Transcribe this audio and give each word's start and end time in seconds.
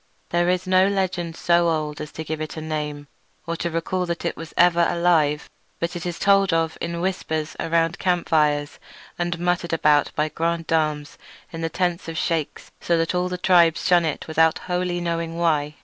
There 0.31 0.49
is 0.49 0.65
no 0.65 0.87
legend 0.87 1.35
so 1.35 1.69
old 1.69 2.01
as 2.01 2.11
to 2.13 2.23
give 2.23 2.41
it 2.41 2.57
a 2.57 2.59
name, 2.61 3.07
or 3.45 3.55
to 3.57 3.69
recall 3.69 4.07
that 4.07 4.25
it 4.25 4.35
was 4.35 4.51
ever 4.57 4.87
alive; 4.89 5.47
but 5.79 5.95
it 5.95 6.07
is 6.07 6.17
told 6.17 6.51
of 6.51 6.75
in 6.81 7.01
whispers 7.01 7.55
around 7.59 7.99
campfires 7.99 8.79
and 9.19 9.37
muttered 9.37 9.73
about 9.73 10.11
by 10.15 10.27
grandams 10.29 11.19
in 11.53 11.61
the 11.61 11.69
tents 11.69 12.07
of 12.07 12.17
sheiks, 12.17 12.71
so 12.81 12.97
that 12.97 13.13
all 13.13 13.29
the 13.29 13.37
tribes 13.37 13.85
shun 13.85 14.03
it 14.03 14.27
without 14.27 14.57
wholly 14.65 14.99
knowing 15.01 15.37
why. 15.37 15.75